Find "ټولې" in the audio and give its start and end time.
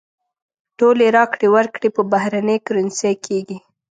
0.77-1.05